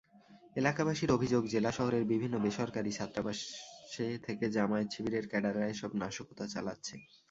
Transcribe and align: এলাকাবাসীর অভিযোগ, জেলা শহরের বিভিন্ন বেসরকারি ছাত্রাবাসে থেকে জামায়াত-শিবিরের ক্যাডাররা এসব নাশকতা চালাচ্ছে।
এলাকাবাসীর 0.55 1.11
অভিযোগ, 1.11 1.41
জেলা 1.47 1.71
শহরের 1.71 2.03
বিভিন্ন 2.11 2.35
বেসরকারি 2.39 2.91
ছাত্রাবাসে 2.93 4.07
থেকে 4.25 4.45
জামায়াত-শিবিরের 4.55 5.25
ক্যাডাররা 5.27 5.65
এসব 5.67 5.91
নাশকতা 6.01 6.45
চালাচ্ছে। 6.53 6.95